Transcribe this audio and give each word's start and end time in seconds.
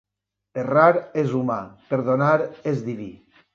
Errar 0.61 1.01
és 1.25 1.35
humà, 1.41 1.59
perdonar 1.93 2.35
és 2.75 2.85
diví. 2.91 3.11